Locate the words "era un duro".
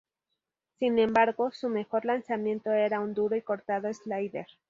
2.71-3.35